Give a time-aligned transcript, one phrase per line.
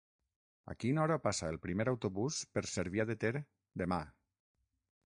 [0.73, 3.35] A quina hora passa el primer autobús per Cervià de Ter
[3.85, 4.03] demà?